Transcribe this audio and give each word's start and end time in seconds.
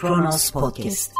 Kronos 0.00 0.50
Podcast. 0.50 1.12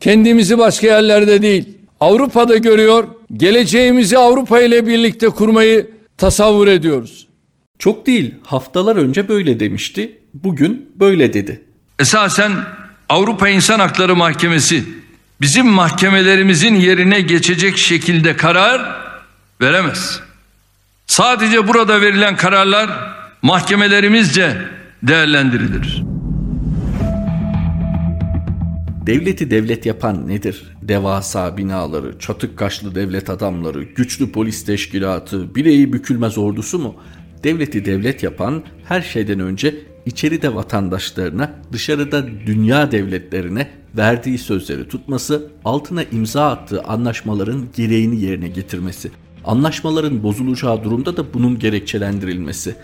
Kendimizi 0.00 0.58
başka 0.58 0.86
yerlerde 0.86 1.42
değil, 1.42 1.78
Avrupa'da 2.00 2.56
görüyor, 2.56 3.08
geleceğimizi 3.32 4.18
Avrupa 4.18 4.60
ile 4.60 4.86
birlikte 4.86 5.28
kurmayı 5.28 5.90
tasavvur 6.18 6.66
ediyoruz. 6.66 7.28
Çok 7.78 8.06
değil, 8.06 8.34
haftalar 8.44 8.96
önce 8.96 9.28
böyle 9.28 9.60
demişti, 9.60 10.18
bugün 10.34 10.92
böyle 10.94 11.32
dedi. 11.32 11.64
Esasen 11.98 12.52
Avrupa 13.08 13.48
İnsan 13.48 13.80
Hakları 13.80 14.16
Mahkemesi 14.16 14.84
bizim 15.40 15.66
mahkemelerimizin 15.66 16.74
yerine 16.74 17.20
geçecek 17.20 17.76
şekilde 17.76 18.36
karar 18.36 18.96
veremez. 19.60 20.20
Sadece 21.06 21.68
burada 21.68 22.00
verilen 22.00 22.36
kararlar 22.36 22.90
mahkemelerimizce 23.42 24.56
değerlendirilir. 25.02 26.07
Devleti 29.08 29.50
devlet 29.50 29.86
yapan 29.86 30.28
nedir? 30.28 30.76
Devasa 30.82 31.56
binaları, 31.56 32.18
çatık 32.18 32.58
kaşlı 32.58 32.94
devlet 32.94 33.30
adamları, 33.30 33.82
güçlü 33.82 34.32
polis 34.32 34.64
teşkilatı, 34.64 35.54
bileği 35.54 35.92
bükülmez 35.92 36.38
ordusu 36.38 36.78
mu? 36.78 36.94
Devleti 37.44 37.84
devlet 37.84 38.22
yapan 38.22 38.62
her 38.84 39.02
şeyden 39.02 39.40
önce 39.40 39.74
içeride 40.06 40.54
vatandaşlarına, 40.54 41.50
dışarıda 41.72 42.26
dünya 42.46 42.90
devletlerine 42.90 43.70
verdiği 43.96 44.38
sözleri 44.38 44.88
tutması, 44.88 45.50
altına 45.64 46.02
imza 46.02 46.50
attığı 46.50 46.82
anlaşmaların 46.82 47.68
gereğini 47.76 48.20
yerine 48.20 48.48
getirmesi. 48.48 49.10
Anlaşmaların 49.44 50.22
bozulacağı 50.22 50.84
durumda 50.84 51.16
da 51.16 51.34
bunun 51.34 51.58
gerekçelendirilmesi. 51.58 52.74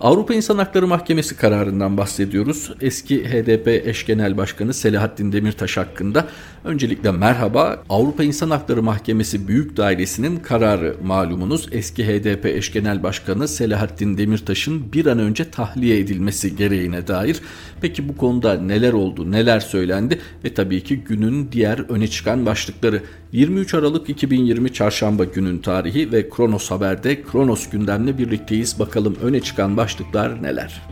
Avrupa 0.00 0.34
İnsan 0.34 0.58
Hakları 0.58 0.86
Mahkemesi 0.86 1.36
kararından 1.36 1.96
bahsediyoruz. 1.96 2.72
Eski 2.80 3.24
HDP 3.24 3.68
eş 3.68 4.06
genel 4.06 4.36
başkanı 4.36 4.74
Selahattin 4.74 5.32
Demirtaş 5.32 5.76
hakkında 5.76 6.26
öncelikle 6.64 7.10
merhaba. 7.10 7.82
Avrupa 7.88 8.24
İnsan 8.24 8.50
Hakları 8.50 8.82
Mahkemesi 8.82 9.48
Büyük 9.48 9.76
Dairesi'nin 9.76 10.36
kararı 10.36 10.96
malumunuz. 11.02 11.68
Eski 11.72 12.06
HDP 12.06 12.46
eş 12.46 12.72
genel 12.72 13.02
başkanı 13.02 13.48
Selahattin 13.48 14.18
Demirtaş'ın 14.18 14.92
bir 14.92 15.06
an 15.06 15.18
önce 15.18 15.50
tahliye 15.50 15.98
edilmesi 15.98 16.56
gereğine 16.56 17.06
dair. 17.06 17.40
Peki 17.80 18.08
bu 18.08 18.16
konuda 18.16 18.54
neler 18.54 18.92
oldu, 18.92 19.30
neler 19.30 19.60
söylendi 19.60 20.20
ve 20.44 20.54
tabii 20.54 20.84
ki 20.84 20.96
günün 20.96 21.52
diğer 21.52 21.78
öne 21.78 22.08
çıkan 22.08 22.46
başlıkları. 22.46 23.02
23 23.32 23.74
Aralık 23.74 24.10
2020 24.10 24.72
Çarşamba 24.72 25.24
günün 25.24 25.58
tarihi 25.58 26.12
ve 26.12 26.28
Kronos 26.30 26.70
Haber'de 26.70 27.22
Kronos 27.22 27.70
gündemle 27.70 28.18
birlikteyiz. 28.18 28.78
Bakalım 28.78 29.16
öne 29.22 29.40
çıkan 29.40 29.76
başlıklar 29.88 30.42
neler? 30.42 30.82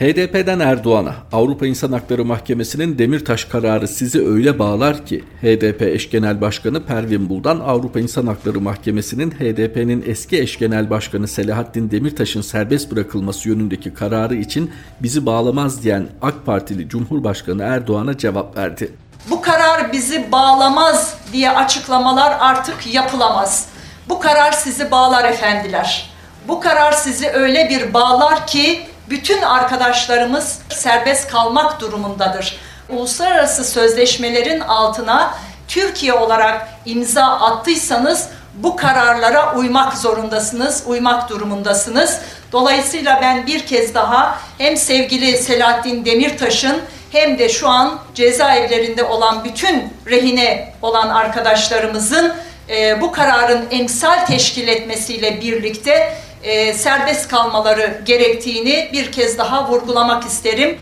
HDP'den 0.00 0.60
Erdoğan'a 0.60 1.14
Avrupa 1.32 1.66
İnsan 1.66 1.92
Hakları 1.92 2.24
Mahkemesi'nin 2.24 2.98
Demirtaş 2.98 3.44
kararı 3.44 3.88
sizi 3.88 4.26
öyle 4.26 4.58
bağlar 4.58 5.06
ki 5.06 5.24
HDP 5.42 5.82
eş 5.82 6.10
genel 6.10 6.40
başkanı 6.40 6.86
Pervin 6.86 7.28
Buldan 7.28 7.60
Avrupa 7.60 8.00
İnsan 8.00 8.26
Hakları 8.26 8.60
Mahkemesi'nin 8.60 9.30
HDP'nin 9.30 10.04
eski 10.06 10.38
eş 10.38 10.58
genel 10.58 10.90
başkanı 10.90 11.28
Selahattin 11.28 11.90
Demirtaş'ın 11.90 12.40
serbest 12.40 12.92
bırakılması 12.92 13.48
yönündeki 13.48 13.94
kararı 13.94 14.34
için 14.34 14.70
bizi 15.00 15.26
bağlamaz 15.26 15.82
diyen 15.82 16.06
AK 16.22 16.46
Partili 16.46 16.88
Cumhurbaşkanı 16.88 17.62
Erdoğan'a 17.62 18.18
cevap 18.18 18.56
verdi. 18.56 18.92
Bu 19.30 19.42
karar 19.42 19.92
bizi 19.92 20.32
bağlamaz 20.32 21.14
diye 21.32 21.50
açıklamalar 21.50 22.36
artık 22.40 22.94
yapılamaz. 22.94 23.71
Bu 24.08 24.20
karar 24.20 24.52
sizi 24.52 24.90
bağlar 24.90 25.24
efendiler. 25.24 26.10
Bu 26.48 26.60
karar 26.60 26.92
sizi 26.92 27.30
öyle 27.30 27.68
bir 27.68 27.94
bağlar 27.94 28.46
ki 28.46 28.86
bütün 29.10 29.42
arkadaşlarımız 29.42 30.58
serbest 30.68 31.30
kalmak 31.30 31.80
durumundadır. 31.80 32.56
Uluslararası 32.88 33.64
sözleşmelerin 33.64 34.60
altına 34.60 35.34
Türkiye 35.68 36.12
olarak 36.12 36.68
imza 36.84 37.24
attıysanız 37.24 38.28
bu 38.54 38.76
kararlara 38.76 39.54
uymak 39.56 39.96
zorundasınız, 39.98 40.82
uymak 40.86 41.28
durumundasınız. 41.28 42.20
Dolayısıyla 42.52 43.18
ben 43.22 43.46
bir 43.46 43.66
kez 43.66 43.94
daha 43.94 44.38
hem 44.58 44.76
sevgili 44.76 45.38
Selahattin 45.38 46.04
Demirtaş'ın 46.04 46.82
hem 47.12 47.38
de 47.38 47.48
şu 47.48 47.68
an 47.68 47.98
cezaevlerinde 48.14 49.04
olan 49.04 49.44
bütün 49.44 49.92
rehine 50.06 50.74
olan 50.82 51.08
arkadaşlarımızın 51.08 52.32
e, 52.68 53.00
bu 53.00 53.12
kararın 53.12 53.64
emsal 53.70 54.26
teşkil 54.26 54.68
etmesiyle 54.68 55.40
birlikte 55.40 56.12
e, 56.42 56.72
serbest 56.72 57.28
kalmaları 57.28 58.02
gerektiğini 58.06 58.90
bir 58.92 59.12
kez 59.12 59.38
daha 59.38 59.70
vurgulamak 59.70 60.24
isterim. 60.24 60.78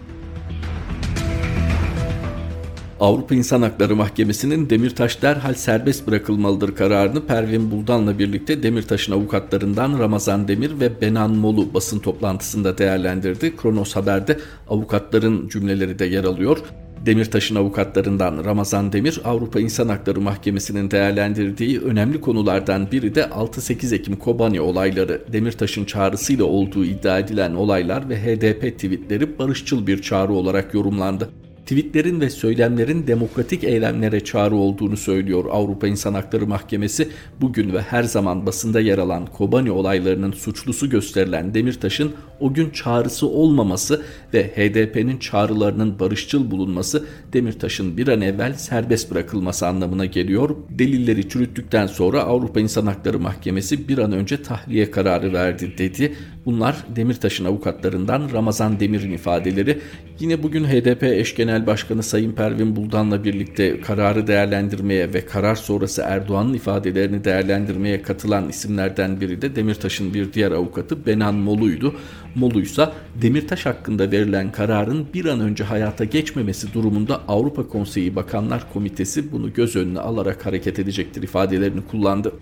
Avrupa 3.01 3.35
İnsan 3.35 3.63
Hakları 3.63 3.97
Mahkemesi'nin 3.97 4.71
Demirtaş 4.71 5.23
derhal 5.23 5.55
serbest 5.55 6.07
bırakılmalıdır 6.07 6.75
kararını 6.75 7.27
Pervin 7.27 7.71
Buldan'la 7.71 8.19
birlikte 8.19 8.63
Demirtaş'ın 8.63 9.13
avukatlarından 9.13 9.99
Ramazan 9.99 10.49
Demir 10.49 10.81
ve 10.81 11.01
Benan 11.01 11.31
Molu 11.31 11.75
basın 11.75 11.99
toplantısında 11.99 12.79
değerlendirdi. 12.79 13.57
Kronos 13.57 13.97
Haber'de 13.97 14.39
avukatların 14.69 15.49
cümleleri 15.49 15.99
de 15.99 16.05
yer 16.05 16.25
alıyor. 16.25 16.59
Demirtaş'ın 17.07 17.55
avukatlarından 17.55 18.45
Ramazan 18.45 18.93
Demir, 18.93 19.21
Avrupa 19.25 19.61
İnsan 19.61 19.89
Hakları 19.89 20.21
Mahkemesi'nin 20.21 20.91
değerlendirdiği 20.91 21.81
önemli 21.81 22.21
konulardan 22.21 22.91
biri 22.93 23.15
de 23.15 23.21
6-8 23.21 23.95
Ekim 23.95 24.17
Kobani 24.17 24.61
olayları. 24.61 25.23
Demirtaş'ın 25.33 25.85
çağrısıyla 25.85 26.45
olduğu 26.45 26.85
iddia 26.85 27.19
edilen 27.19 27.55
olaylar 27.55 28.09
ve 28.09 28.17
HDP 28.17 28.79
tweetleri 28.79 29.39
barışçıl 29.39 29.87
bir 29.87 30.03
çağrı 30.03 30.33
olarak 30.33 30.75
yorumlandı 30.75 31.31
tweetlerin 31.71 32.21
ve 32.21 32.31
söylemlerin 32.31 33.07
demokratik 33.07 33.65
eylemlere 33.65 34.25
çağrı 34.25 34.55
olduğunu 34.55 34.97
söylüyor 34.97 35.45
Avrupa 35.51 35.87
İnsan 35.87 36.15
Hakları 36.15 36.47
Mahkemesi. 36.47 37.09
Bugün 37.41 37.73
ve 37.73 37.81
her 37.81 38.03
zaman 38.03 38.47
basında 38.47 38.81
yer 38.81 38.99
alan 38.99 39.27
Kobani 39.27 39.71
olaylarının 39.71 40.33
suçlusu 40.33 40.91
gösterilen 40.91 41.55
Demirtaş'ın 41.55 42.13
o 42.41 42.55
gün 42.55 42.71
çağrısı 42.71 43.27
olmaması 43.27 44.03
ve 44.35 44.45
HDP'nin 44.45 45.19
çağrılarının 45.19 45.99
barışçıl 45.99 46.51
bulunması 46.51 47.05
Demirtaş'ın 47.33 47.97
bir 47.97 48.09
an 48.09 48.21
evvel 48.21 48.55
serbest 48.55 49.11
bırakılması 49.11 49.67
anlamına 49.67 50.05
geliyor. 50.05 50.57
Delilleri 50.71 51.29
çürüttükten 51.29 51.87
sonra 51.87 52.23
Avrupa 52.23 52.61
İnsan 52.61 52.87
Hakları 52.87 53.19
Mahkemesi 53.19 53.89
bir 53.89 53.99
an 53.99 54.13
önce 54.13 54.43
tahliye 54.43 54.91
kararı 54.91 55.33
verdi 55.33 55.75
dedi. 55.79 56.17
Bunlar 56.45 56.77
Demirtaş'ın 56.97 57.45
avukatlarından 57.45 58.31
Ramazan 58.33 58.81
Demir'in 58.81 59.13
ifadeleri. 59.13 59.79
Yine 60.21 60.43
bugün 60.43 60.65
HDP 60.65 61.03
eş 61.03 61.35
genel 61.35 61.60
başkanı 61.67 62.03
Sayın 62.03 62.33
Pervin 62.33 62.77
Buldan'la 62.77 63.25
birlikte 63.25 63.81
kararı 63.81 64.27
değerlendirmeye 64.27 65.15
ve 65.15 65.27
karar 65.27 65.55
sonrası 65.55 66.03
Erdoğan'ın 66.03 66.55
ifadelerini 66.55 67.25
değerlendirmeye 67.25 68.03
katılan 68.03 68.49
isimlerden 68.49 69.21
biri 69.21 69.43
de 69.43 69.57
Demirtaş'ın 69.57 70.15
bir 70.15 70.33
diğer 70.33 70.53
avukatı 70.53 71.07
Benan 71.07 71.35
Molu'ydu. 71.35 71.95
Molu'ysa 72.35 72.93
Demirtaş 73.23 73.67
hakkında 73.67 74.11
verilen 74.11 74.53
kararın 74.53 75.07
bir 75.15 75.25
an 75.25 75.41
önce 75.41 75.65
hayata 75.65 76.05
geçmemesi 76.05 76.73
durumunda 76.75 77.21
Avrupa 77.29 77.69
Konseyi 77.69 78.17
Bakanlar 78.17 78.73
Komitesi 78.73 79.33
bunu 79.33 79.53
göz 79.53 79.77
önüne 79.77 80.01
alarak 80.01 80.47
hareket 80.47 80.79
edecektir 80.79 81.23
ifadelerini 81.23 81.81
kullandı. 81.91 82.33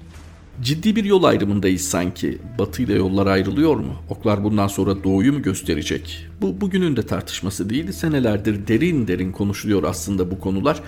Ciddi 0.63 0.97
bir 0.97 1.05
yol 1.05 1.23
ayrımındayız 1.23 1.83
sanki. 1.83 2.39
Batı 2.59 2.83
ile 2.83 2.95
yollar 2.95 3.27
ayrılıyor 3.27 3.77
mu? 3.77 3.93
Oklar 4.09 4.45
bundan 4.45 4.67
sonra 4.69 5.05
doğuyu 5.05 5.33
mu 5.33 5.43
gösterecek? 5.43 6.27
Bu 6.41 6.61
bugünün 6.61 6.97
de 6.97 7.03
tartışması 7.03 7.71
değil. 7.71 7.93
Senelerdir 7.93 8.67
derin 8.67 9.09
derin 9.09 9.33
konuşuluyor 9.33 9.83
aslında 9.83 10.31
bu 10.31 10.41
konular. 10.41 10.81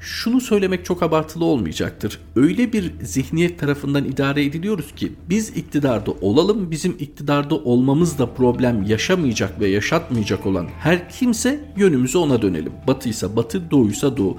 Şunu 0.00 0.40
söylemek 0.40 0.84
çok 0.84 1.02
abartılı 1.02 1.44
olmayacaktır. 1.44 2.20
Öyle 2.36 2.72
bir 2.72 2.92
zihniyet 3.02 3.58
tarafından 3.58 4.04
idare 4.04 4.44
ediliyoruz 4.44 4.94
ki 4.94 5.12
biz 5.28 5.48
iktidarda 5.48 6.10
olalım, 6.10 6.70
bizim 6.70 6.96
iktidarda 6.98 7.54
olmamız 7.54 8.18
da 8.18 8.26
problem 8.34 8.82
yaşamayacak 8.82 9.60
ve 9.60 9.68
yaşatmayacak 9.68 10.46
olan 10.46 10.66
her 10.78 11.10
kimse 11.10 11.60
yönümüzü 11.76 12.18
ona 12.18 12.42
dönelim. 12.42 12.72
Batıysa 12.86 13.36
batı, 13.36 13.70
doğuysa 13.70 14.16
doğu. 14.16 14.38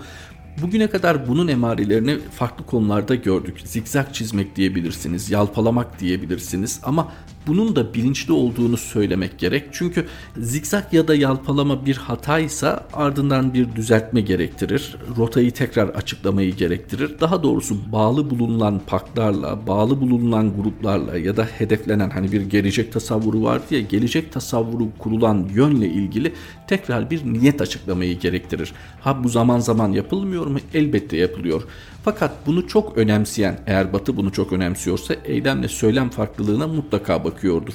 Bugüne 0.61 0.89
kadar 0.89 1.27
bunun 1.27 1.47
emarelerini 1.47 2.19
farklı 2.19 2.65
konularda 2.65 3.15
gördük. 3.15 3.61
Zikzak 3.65 4.13
çizmek 4.13 4.55
diyebilirsiniz, 4.55 5.31
yalpalamak 5.31 5.99
diyebilirsiniz 5.99 6.79
ama 6.83 7.11
bunun 7.47 7.75
da 7.75 7.93
bilinçli 7.93 8.33
olduğunu 8.33 8.77
söylemek 8.77 9.39
gerek. 9.39 9.63
Çünkü 9.71 10.05
zikzak 10.37 10.93
ya 10.93 11.07
da 11.07 11.15
yalpalama 11.15 11.85
bir 11.85 11.95
hataysa 11.95 12.87
ardından 12.93 13.53
bir 13.53 13.75
düzeltme 13.75 14.21
gerektirir. 14.21 14.95
Rotayı 15.17 15.51
tekrar 15.51 15.89
açıklamayı 15.89 16.55
gerektirir. 16.55 17.19
Daha 17.19 17.43
doğrusu 17.43 17.91
bağlı 17.91 18.29
bulunan 18.29 18.81
paktlarla, 18.87 19.67
bağlı 19.67 20.01
bulunan 20.01 20.55
gruplarla 20.55 21.17
ya 21.17 21.37
da 21.37 21.43
hedeflenen 21.43 22.09
hani 22.09 22.31
bir 22.31 22.41
gelecek 22.41 22.93
tasavvuru 22.93 23.43
var 23.43 23.61
diye 23.69 23.81
gelecek 23.81 24.31
tasavvuru 24.31 24.87
kurulan 24.99 25.49
yönle 25.53 25.87
ilgili 25.87 26.33
tekrar 26.67 27.09
bir 27.11 27.25
niyet 27.33 27.61
açıklamayı 27.61 28.19
gerektirir. 28.19 28.73
Ha 29.01 29.23
bu 29.23 29.29
zaman 29.29 29.59
zaman 29.59 29.91
yapılmıyor 29.91 30.45
mu? 30.45 30.57
Elbette 30.73 31.17
yapılıyor. 31.17 31.63
Fakat 32.07 32.31
bunu 32.45 32.67
çok 32.67 32.97
önemseyen, 32.97 33.59
eğer 33.67 33.93
Batı 33.93 34.17
bunu 34.17 34.31
çok 34.31 34.53
önemsiyorsa 34.53 35.15
eylemle 35.25 35.67
söylem 35.67 36.09
farklılığına 36.09 36.67
mutlaka 36.67 37.23
bakıyordur. 37.23 37.73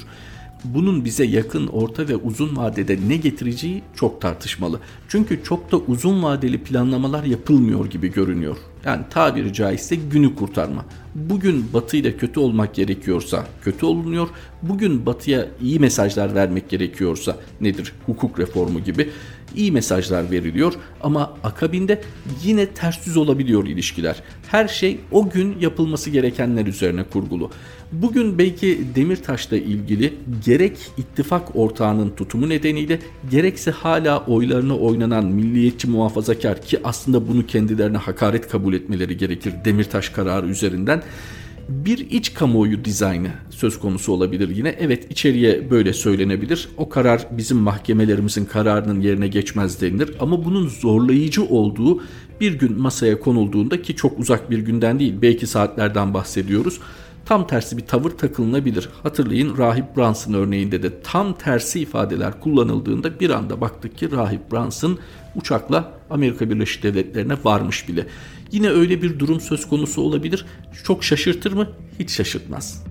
bunun 0.65 1.05
bize 1.05 1.25
yakın, 1.25 1.67
orta 1.67 2.09
ve 2.09 2.17
uzun 2.17 2.57
vadede 2.57 2.99
ne 3.09 3.17
getireceği 3.17 3.83
çok 3.95 4.21
tartışmalı. 4.21 4.81
Çünkü 5.09 5.45
çok 5.45 5.73
da 5.73 5.77
uzun 5.77 6.23
vadeli 6.23 6.59
planlamalar 6.59 7.25
yapılmıyor 7.25 7.87
gibi 7.87 8.13
görünüyor. 8.13 8.57
Yani 8.85 9.03
tabiri 9.11 9.53
caizse 9.53 9.97
günü 9.97 10.35
kurtarma. 10.35 10.85
Bugün 11.15 11.67
Batı 11.73 11.97
ile 11.97 12.17
kötü 12.17 12.41
olmak 12.41 12.75
gerekiyorsa 12.75 13.47
kötü 13.63 13.87
olunuyor. 13.87 14.29
Bugün 14.63 15.07
Batı'ya 15.07 15.47
iyi 15.61 15.79
mesajlar 15.79 16.35
vermek 16.35 16.69
gerekiyorsa 16.69 17.37
nedir? 17.61 17.93
Hukuk 18.07 18.39
reformu 18.39 18.81
gibi 18.81 19.11
iyi 19.57 19.73
mesajlar 19.73 20.31
veriliyor 20.31 20.73
ama 21.01 21.37
akabinde 21.45 22.03
yine 22.45 22.67
ters 22.67 23.07
yüz 23.07 23.17
olabiliyor 23.17 23.67
ilişkiler. 23.67 24.23
Her 24.51 24.69
şey 24.69 25.01
o 25.11 25.31
gün 25.31 25.57
yapılması 25.61 26.11
gerekenler 26.11 26.67
üzerine 26.67 27.05
kurgulu. 27.05 27.51
Bugün 27.93 28.39
belki 28.39 28.81
Demirtaş'la 28.95 29.57
ilgili 29.57 30.15
gerek 30.45 30.79
ittifak 30.99 31.57
ortağının 31.57 32.11
tutumu 32.11 32.49
nedeniyle 32.49 32.99
gerekse 33.31 33.71
hala 33.71 34.27
oylarına 34.27 34.77
oynanan 34.77 35.25
milliyetçi 35.25 35.89
muhafazakar 35.89 36.63
ki 36.63 36.81
aslında 36.85 37.29
bunu 37.29 37.47
kendilerine 37.47 37.97
hakaret 37.97 38.49
kabul 38.49 38.75
etmeleri 38.75 39.17
gerekir 39.17 39.53
Demirtaş 39.65 40.09
kararı 40.09 40.47
üzerinden 40.47 41.03
bir 41.73 41.99
iç 42.11 42.35
kamuoyu 42.35 42.85
dizaynı 42.85 43.31
söz 43.51 43.81
konusu 43.81 44.13
olabilir 44.13 44.49
yine. 44.49 44.77
Evet 44.81 45.11
içeriye 45.11 45.71
böyle 45.71 45.93
söylenebilir. 45.93 46.69
O 46.77 46.89
karar 46.89 47.27
bizim 47.31 47.57
mahkemelerimizin 47.57 48.45
kararının 48.45 49.01
yerine 49.01 49.29
geçmez 49.29 49.81
denilir. 49.81 50.17
Ama 50.21 50.45
bunun 50.45 50.69
zorlayıcı 50.69 51.45
olduğu 51.45 52.03
bir 52.41 52.59
gün 52.59 52.81
masaya 52.81 53.21
konulduğunda 53.21 53.83
ki 53.83 53.97
çok 53.97 54.19
uzak 54.19 54.51
bir 54.51 54.59
günden 54.59 54.99
değil 54.99 55.15
belki 55.23 55.47
saatlerden 55.47 56.15
bahsediyoruz 56.15 56.81
tam 57.25 57.47
tersi 57.47 57.77
bir 57.77 57.87
tavır 57.87 58.11
takılınabilir. 58.11 58.89
Hatırlayın 59.03 59.59
Rahip 59.59 59.97
Brunson 59.97 60.33
örneğinde 60.33 60.83
de 60.83 61.03
tam 61.03 61.33
tersi 61.33 61.81
ifadeler 61.81 62.41
kullanıldığında 62.41 63.21
bir 63.21 63.31
anda 63.31 63.61
baktık 63.61 63.99
ki 63.99 64.11
Rahip 64.11 64.53
Brunson 64.53 64.99
uçakla 65.35 65.93
Amerika 66.11 66.51
Birleşik 66.51 66.83
Devletleri'ne 66.83 67.35
varmış 67.45 67.89
bile. 67.89 68.07
Yine 68.53 68.69
öyle 68.69 69.03
bir 69.03 69.19
durum 69.19 69.41
söz 69.41 69.69
konusu 69.69 70.03
olabilir. 70.03 70.47
Çok 70.85 71.05
şaşırtır 71.05 71.53
mı? 71.53 71.69
Hiç 71.99 72.11
şaşırtmaz. 72.11 72.85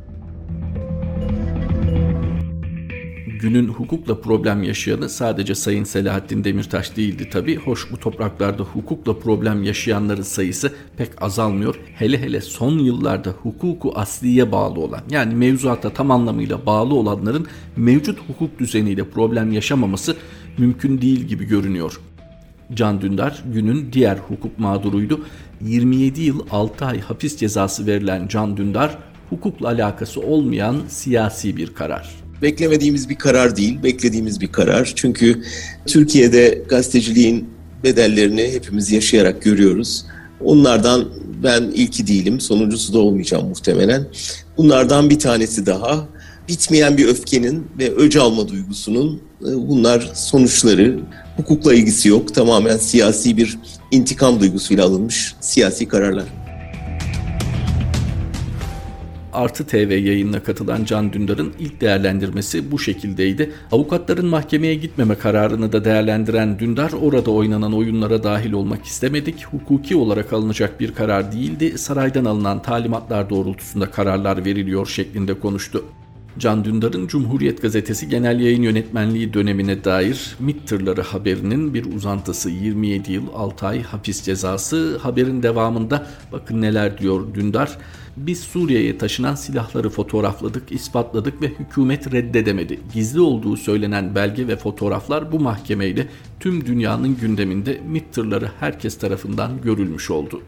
günün 3.42 3.68
hukukla 3.68 4.22
problem 4.22 4.64
yaşayanı 4.64 5.10
sadece 5.10 5.56
Sayın 5.56 5.84
Selahattin 5.84 6.44
Demirtaş 6.44 6.98
değildi 6.98 7.30
tabi. 7.30 7.56
Hoş 7.56 7.92
bu 7.92 7.98
topraklarda 7.98 8.64
hukukla 8.64 9.20
problem 9.20 9.64
yaşayanların 9.64 10.22
sayısı 10.22 10.74
pek 10.98 11.22
azalmıyor. 11.22 11.80
Hele 11.96 12.22
hele 12.22 12.42
son 12.42 12.80
yıllarda 12.80 13.30
hukuku 13.30 13.92
asliye 13.96 14.52
bağlı 14.52 14.80
olan 14.80 15.02
yani 15.10 15.36
mevzuata 15.36 15.90
tam 15.90 16.12
anlamıyla 16.12 16.66
bağlı 16.66 16.96
olanların 16.96 17.48
mevcut 17.78 18.20
hukuk 18.28 18.60
düzeniyle 18.60 19.10
problem 19.10 19.52
yaşamaması 19.52 20.16
mümkün 20.58 21.02
değil 21.02 21.20
gibi 21.20 21.46
görünüyor. 21.46 22.00
Can 22.74 23.02
Dündar 23.02 23.44
günün 23.54 23.94
diğer 23.94 24.18
hukuk 24.18 24.60
mağduruydu. 24.60 25.26
27 25.66 26.22
yıl 26.22 26.40
6 26.52 26.86
ay 26.86 27.00
hapis 27.00 27.38
cezası 27.38 27.88
verilen 27.88 28.28
Can 28.28 28.58
Dündar 28.58 28.98
hukukla 29.30 29.68
alakası 29.68 30.22
olmayan 30.22 30.78
siyasi 30.88 31.58
bir 31.58 31.74
karar 31.74 32.22
beklemediğimiz 32.42 33.10
bir 33.10 33.16
karar 33.16 33.56
değil, 33.56 33.84
beklediğimiz 33.84 34.42
bir 34.42 34.48
karar. 34.48 34.94
Çünkü 34.96 35.44
Türkiye'de 35.86 36.64
gazeteciliğin 36.70 37.50
bedellerini 37.84 38.52
hepimiz 38.52 38.92
yaşayarak 38.92 39.42
görüyoruz. 39.42 40.06
Onlardan 40.44 41.06
ben 41.44 41.64
ilki 41.64 42.08
değilim, 42.08 42.40
sonuncusu 42.40 42.94
da 42.94 43.00
olmayacağım 43.00 43.48
muhtemelen. 43.48 44.08
Bunlardan 44.58 45.10
bir 45.10 45.20
tanesi 45.20 45.66
daha 45.66 46.08
bitmeyen 46.48 46.98
bir 46.98 47.08
öfkenin 47.08 47.68
ve 47.80 47.92
öc 47.92 48.20
alma 48.20 48.48
duygusunun 48.48 49.22
e, 49.42 49.68
bunlar 49.68 50.12
sonuçları. 50.14 51.00
Hukukla 51.38 51.74
ilgisi 51.74 52.10
yok, 52.10 52.36
tamamen 52.36 52.78
siyasi 52.78 53.38
bir 53.38 53.58
intikam 53.92 54.40
duygusuyla 54.40 54.86
alınmış 54.86 55.36
siyasi 55.42 55.88
kararlar. 55.88 56.26
Artı 59.34 59.68
TV 59.68 59.92
yayınına 59.92 60.44
katılan 60.44 60.86
Can 60.86 61.14
Dündar'ın 61.14 61.54
ilk 61.60 61.82
değerlendirmesi 61.82 62.72
bu 62.72 62.80
şekildeydi. 62.80 63.52
Avukatların 63.72 64.26
mahkemeye 64.26 64.76
gitmeme 64.76 65.16
kararını 65.16 65.72
da 65.72 65.86
değerlendiren 65.86 66.60
Dündar 66.60 66.92
orada 66.92 67.32
oynanan 67.32 67.74
oyunlara 67.74 68.24
dahil 68.24 68.52
olmak 68.52 68.86
istemedik. 68.86 69.46
Hukuki 69.46 69.96
olarak 69.96 70.34
alınacak 70.34 70.80
bir 70.80 70.94
karar 70.94 71.32
değildi. 71.32 71.78
Saraydan 71.78 72.26
alınan 72.26 72.62
talimatlar 72.62 73.30
doğrultusunda 73.30 73.92
kararlar 73.92 74.46
veriliyor 74.46 74.88
şeklinde 74.88 75.40
konuştu. 75.40 75.86
Can 76.40 76.66
Dündar'ın 76.66 77.08
Cumhuriyet 77.08 77.62
Gazetesi 77.62 78.10
Genel 78.10 78.40
Yayın 78.40 78.62
Yönetmenliği 78.62 79.34
dönemine 79.34 79.84
dair 79.84 80.36
MİT 80.40 80.68
tırları 80.68 81.02
haberinin 81.02 81.74
bir 81.74 81.86
uzantısı 81.96 82.50
27 82.50 83.12
yıl 83.12 83.24
6 83.36 83.68
ay 83.68 83.84
hapis 83.84 84.24
cezası. 84.24 84.98
Haberin 84.98 85.44
devamında 85.44 86.08
bakın 86.32 86.62
neler 86.62 86.98
diyor 86.98 87.34
Dündar. 87.34 87.78
Biz 88.18 88.40
Suriye'ye 88.40 88.98
taşınan 88.98 89.36
silahları 89.36 89.90
fotoğrafladık, 89.90 90.72
ispatladık 90.72 91.42
ve 91.42 91.48
hükümet 91.48 92.14
reddedemedi. 92.14 92.80
Gizli 92.94 93.22
olduğu 93.22 93.58
söylenen 93.58 94.16
belge 94.16 94.48
ve 94.48 94.56
fotoğraflar 94.56 95.32
bu 95.32 95.40
mahkemeyle 95.40 96.08
tüm 96.40 96.66
dünyanın 96.66 97.18
gündeminde 97.18 97.82
MİT 97.88 98.14
tırları 98.14 98.52
herkes 98.60 98.98
tarafından 98.98 99.62
görülmüş 99.62 100.12
oldu. 100.12 100.42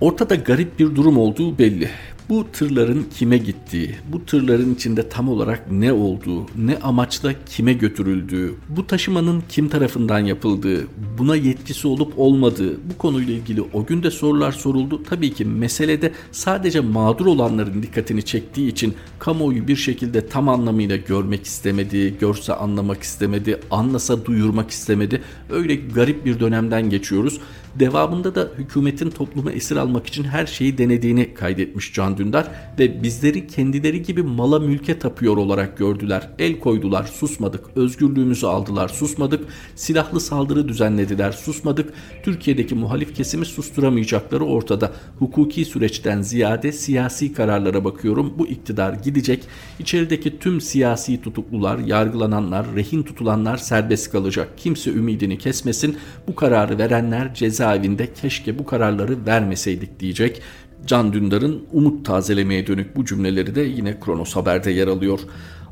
Ortada 0.00 0.34
garip 0.34 0.78
bir 0.78 0.96
durum 0.96 1.18
olduğu 1.18 1.58
belli. 1.58 1.90
Bu 2.28 2.46
tırların 2.52 3.06
kime 3.14 3.38
gittiği, 3.38 3.94
bu 4.12 4.24
tırların 4.24 4.74
içinde 4.74 5.08
tam 5.08 5.28
olarak 5.28 5.70
ne 5.70 5.92
olduğu, 5.92 6.46
ne 6.56 6.78
amaçla 6.78 7.32
kime 7.46 7.72
götürüldüğü, 7.72 8.54
bu 8.68 8.86
taşımanın 8.86 9.42
kim 9.48 9.68
tarafından 9.68 10.18
yapıldığı, 10.18 10.86
buna 11.18 11.36
yetkisi 11.36 11.88
olup 11.88 12.12
olmadığı 12.16 12.76
bu 12.90 12.98
konuyla 12.98 13.34
ilgili 13.34 13.62
o 13.72 13.86
gün 13.86 14.02
de 14.02 14.10
sorular 14.10 14.52
soruldu. 14.52 15.02
Tabii 15.10 15.32
ki 15.32 15.44
meselede 15.44 16.12
sadece 16.32 16.80
mağdur 16.80 17.26
olanların 17.26 17.82
dikkatini 17.82 18.22
çektiği 18.22 18.68
için 18.68 18.94
kamuoyu 19.18 19.68
bir 19.68 19.76
şekilde 19.76 20.26
tam 20.26 20.48
anlamıyla 20.48 20.96
görmek 20.96 21.44
istemedi, 21.44 22.18
görse 22.20 22.54
anlamak 22.54 23.02
istemedi, 23.02 23.60
anlasa 23.70 24.24
duyurmak 24.24 24.70
istemedi. 24.70 25.22
Öyle 25.50 25.74
garip 25.74 26.24
bir 26.24 26.40
dönemden 26.40 26.90
geçiyoruz. 26.90 27.40
Devamında 27.80 28.34
da 28.34 28.48
hükümetin 28.58 29.10
toplumu 29.10 29.50
esir 29.50 29.76
almak 29.76 30.06
için 30.06 30.24
her 30.24 30.46
şeyi 30.46 30.78
denediğini 30.78 31.34
kaydetmiş 31.34 31.92
Can 31.92 32.16
Dündar 32.16 32.46
ve 32.78 33.02
bizleri 33.02 33.46
kendileri 33.46 34.02
gibi 34.02 34.22
mala 34.22 34.58
mülke 34.58 34.98
tapıyor 34.98 35.36
olarak 35.36 35.78
gördüler. 35.78 36.28
El 36.38 36.60
koydular, 36.60 37.04
susmadık. 37.04 37.64
Özgürlüğümüzü 37.76 38.46
aldılar, 38.46 38.88
susmadık. 38.88 39.44
Silahlı 39.74 40.20
saldırı 40.20 40.68
düzenlediler, 40.68 41.32
susmadık. 41.32 41.92
Türkiye'deki 42.22 42.74
muhalif 42.74 43.14
kesimi 43.14 43.46
susturamayacakları 43.46 44.44
ortada. 44.44 44.92
Hukuki 45.18 45.64
süreçten 45.64 46.22
ziyade 46.22 46.72
siyasi 46.72 47.32
kararlara 47.32 47.84
bakıyorum. 47.84 48.34
Bu 48.38 48.46
iktidar 48.46 48.92
gidecek. 48.92 49.44
İçerideki 49.78 50.38
tüm 50.38 50.60
siyasi 50.60 51.22
tutuklular, 51.22 51.78
yargılananlar, 51.78 52.66
rehin 52.76 53.02
tutulanlar 53.02 53.56
serbest 53.56 54.12
kalacak. 54.12 54.48
Kimse 54.56 54.90
ümidini 54.90 55.38
kesmesin. 55.38 55.96
Bu 56.28 56.34
kararı 56.34 56.78
verenler 56.78 57.34
ceza 57.34 57.65
cezaevinde 57.66 58.12
keşke 58.12 58.58
bu 58.58 58.66
kararları 58.66 59.26
vermeseydik 59.26 60.00
diyecek. 60.00 60.42
Can 60.86 61.12
Dündar'ın 61.12 61.66
umut 61.72 62.06
tazelemeye 62.06 62.66
dönük 62.66 62.96
bu 62.96 63.04
cümleleri 63.04 63.54
de 63.54 63.60
yine 63.60 64.00
Kronos 64.00 64.36
Haber'de 64.36 64.70
yer 64.70 64.88
alıyor. 64.88 65.20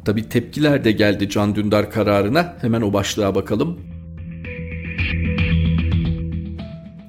Tabi 0.05 0.29
tepkiler 0.29 0.85
de 0.85 0.93
geldi 0.93 1.29
Can 1.29 1.55
Dündar 1.55 1.91
kararına. 1.91 2.57
Hemen 2.61 2.83
o 2.83 2.93
başlığa 2.93 3.35
bakalım. 3.35 3.81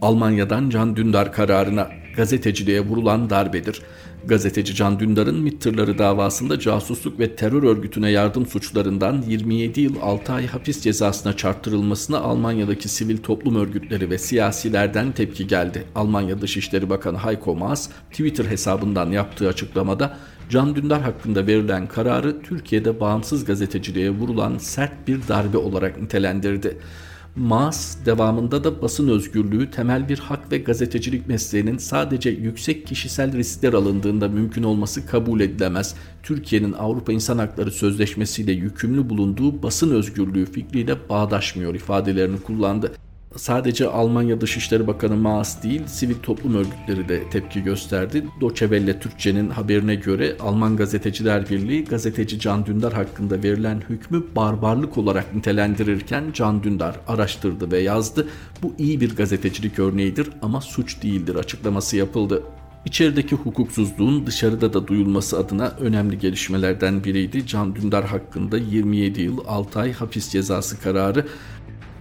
Almanya'dan 0.02 0.70
Can 0.70 0.96
Dündar 0.96 1.34
kararına 1.34 1.88
gazeteciliğe 2.16 2.82
vurulan 2.82 3.30
darbedir. 3.30 3.82
Gazeteci 4.28 4.76
Can 4.76 5.00
Dündar'ın 5.00 5.42
MİT 5.42 5.62
tırları 5.62 5.98
davasında 5.98 6.60
casusluk 6.60 7.20
ve 7.20 7.36
terör 7.36 7.64
örgütüne 7.64 8.12
yardım 8.12 8.46
suçlarından 8.46 9.24
27 9.28 9.82
yıl 9.82 9.96
6 10.02 10.34
ay 10.34 10.48
hapis 10.48 10.82
cezasına 10.82 11.38
çarptırılmasına 11.38 12.20
Almanya'daki 12.20 12.90
sivil 12.90 13.18
toplum 13.18 13.56
örgütleri 13.56 14.10
ve 14.10 14.18
siyasilerden 14.18 15.12
tepki 15.12 15.48
geldi. 15.48 15.84
Almanya 15.96 16.42
Dışişleri 16.42 16.90
Bakanı 16.90 17.18
Heiko 17.18 17.56
Maas 17.56 17.90
Twitter 18.12 18.46
hesabından 18.46 19.12
yaptığı 19.12 19.48
açıklamada 19.48 20.18
Can 20.50 20.76
Dündar 20.76 21.02
hakkında 21.02 21.48
verilen 21.48 21.88
kararı 21.88 22.42
Türkiye'de 22.42 23.00
bağımsız 23.00 23.46
gazeteciliğe 23.46 24.10
vurulan 24.10 24.58
sert 24.58 25.08
bir 25.08 25.28
darbe 25.28 25.58
olarak 25.58 26.02
nitelendirdi. 26.02 26.78
Maas 27.36 27.98
devamında 28.06 28.64
da 28.64 28.82
basın 28.82 29.08
özgürlüğü 29.08 29.72
temel 29.72 30.10
bir 30.10 30.20
hak 30.20 30.52
ve 30.52 30.58
gazetecilik 30.58 31.28
mesleğinin 31.28 31.78
sadece 31.78 32.30
yüksek 32.30 32.88
kişisel 32.88 33.38
riskler 33.38 33.74
alındığında 33.74 34.28
mümkün 34.28 34.64
olması 34.64 35.06
kabul 35.06 35.40
edilemez. 35.40 35.96
Türkiye'nin 36.24 36.74
Avrupa 36.74 37.14
İnsan 37.14 37.38
Hakları 37.38 37.72
Sözleşmesi 37.72 38.42
ile 38.42 38.52
yükümlü 38.52 39.10
bulunduğu 39.10 39.64
basın 39.64 39.92
özgürlüğü 39.92 40.46
fikriyle 40.46 41.10
bağdaşmıyor 41.10 41.76
ifadelerini 41.76 42.40
kullandı. 42.40 42.92
Sadece 43.36 43.88
Almanya 43.88 44.42
Dışişleri 44.42 44.88
Bakanı 44.88 45.16
Maas 45.16 45.64
değil, 45.64 45.82
sivil 45.88 46.16
toplum 46.16 46.56
örgütleri 46.56 47.10
de 47.10 47.30
tepki 47.30 47.64
gösterdi. 47.64 48.26
Deutsche 48.42 49.00
Türkçe'nin 49.00 49.50
haberine 49.50 49.96
göre 49.96 50.38
Alman 50.40 50.78
Gazeteciler 50.78 51.50
Birliği 51.50 51.86
gazeteci 51.86 52.40
Can 52.40 52.66
Dündar 52.66 52.94
hakkında 52.94 53.44
verilen 53.44 53.82
hükmü 53.90 54.24
barbarlık 54.36 54.98
olarak 54.98 55.36
nitelendirirken 55.36 56.24
Can 56.34 56.64
Dündar 56.64 56.96
araştırdı 57.08 57.72
ve 57.72 57.80
yazdı. 57.80 58.28
Bu 58.64 58.74
iyi 58.78 59.02
bir 59.02 59.16
gazetecilik 59.16 59.80
örneğidir 59.80 60.30
ama 60.42 60.62
suç 60.62 61.04
değildir 61.04 61.36
açıklaması 61.36 61.98
yapıldı. 61.98 62.44
İçerideki 62.86 63.36
hukuksuzluğun 63.36 64.28
dışarıda 64.28 64.74
da 64.74 64.88
duyulması 64.88 65.38
adına 65.38 65.76
önemli 65.80 66.20
gelişmelerden 66.20 67.04
biriydi. 67.04 67.48
Can 67.48 67.76
Dündar 67.76 68.06
hakkında 68.06 68.58
27 68.58 69.22
yıl 69.22 69.38
6 69.48 69.80
ay 69.80 69.94
hapis 69.94 70.30
cezası 70.30 70.82
kararı 70.82 71.26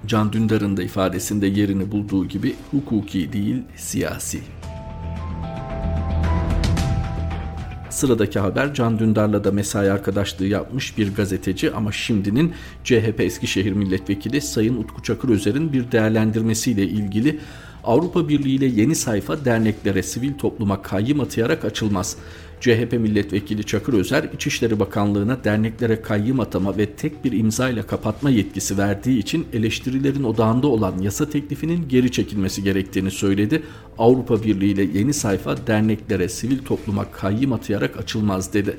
Can 0.07 0.33
Dündar'ın 0.33 0.77
da 0.77 0.83
ifadesinde 0.83 1.47
yerini 1.47 1.93
bulduğu 1.93 2.29
gibi 2.29 2.55
hukuki 2.71 3.33
değil 3.33 3.63
siyasi. 3.77 4.41
Sıradaki 7.91 8.39
haber 8.39 8.75
Can 8.75 8.99
Dündar'la 8.99 9.45
da 9.45 9.53
mesai 9.53 9.91
arkadaşlığı 9.91 10.47
yapmış 10.47 10.99
bir 10.99 11.15
gazeteci 11.15 11.71
ama 11.71 11.93
şimdinin 11.93 12.53
CHP 12.85 13.21
Eskişehir 13.21 13.73
Milletvekili 13.73 14.41
Sayın 14.41 14.77
Utku 14.77 15.03
Çakırözer'in 15.03 15.73
bir 15.73 15.93
değerlendirmesiyle 15.93 16.83
ilgili 16.83 17.41
Avrupa 17.85 18.29
Birliği 18.29 18.55
ile 18.55 18.67
yeni 18.67 18.95
sayfa 18.95 19.45
derneklere, 19.45 20.03
sivil 20.03 20.39
topluma 20.39 20.83
kayyım 20.83 21.21
atayarak 21.21 21.65
açılmaz. 21.65 22.17
CHP 22.65 22.93
milletvekili 22.93 23.65
Çakır 23.65 23.93
Özer, 23.93 24.25
İçişleri 24.35 24.81
Bakanlığı'na 24.81 25.45
derneklere 25.45 26.03
kayyım 26.03 26.41
atama 26.41 26.77
ve 26.77 26.87
tek 26.87 27.25
bir 27.25 27.33
imza 27.33 27.69
ile 27.69 27.83
kapatma 27.83 28.31
yetkisi 28.31 28.79
verdiği 28.79 29.19
için 29.19 29.47
eleştirilerin 29.53 30.25
odağında 30.25 30.67
olan 30.67 30.99
yasa 30.99 31.31
teklifinin 31.31 31.89
geri 31.89 32.13
çekilmesi 32.13 32.63
gerektiğini 32.63 33.11
söyledi. 33.11 33.63
Avrupa 33.99 34.43
Birliği 34.43 34.73
ile 34.73 34.99
yeni 34.99 35.13
sayfa 35.13 35.67
derneklere, 35.67 36.29
sivil 36.29 36.59
topluma 36.59 37.11
kayyım 37.11 37.53
atayarak 37.53 37.97
açılmaz 37.97 38.55
dedi. 38.55 38.77